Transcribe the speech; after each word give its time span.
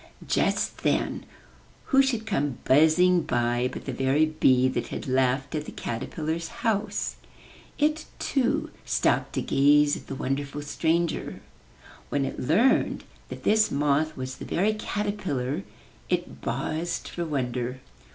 Just 0.25 0.79
then 0.79 1.27
who 1.93 2.01
should 2.01 2.25
come 2.25 2.57
buzzing 2.63 3.21
by 3.21 3.69
but 3.71 3.85
the 3.85 3.93
very 3.93 4.25
bee 4.25 4.67
that 4.67 4.87
had 4.87 5.05
laughed 5.07 5.53
at 5.53 5.65
the 5.65 5.71
caterpillar's 5.71 6.47
house. 6.65 7.17
It, 7.77 8.05
too, 8.17 8.71
stopped 8.83 9.33
to 9.33 9.43
gaze 9.43 9.95
at 9.95 10.07
the 10.07 10.15
wonderful 10.15 10.63
stranger. 10.63 11.41
When 12.09 12.25
it 12.25 12.39
learned 12.39 13.03
that 13.29 13.43
this 13.43 13.69
moth 13.69 14.17
was 14.17 14.37
that 14.37 14.47
very 14.47 14.73
cater 14.73 15.11
pillar 15.11 15.61
it 16.09 16.41
buzzed 16.41 17.07
for 17.07 17.23
wonder. 17.23 17.79